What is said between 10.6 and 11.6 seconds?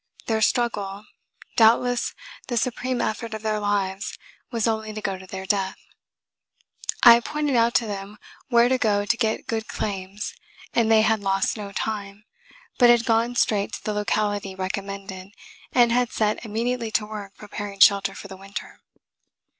and they had lost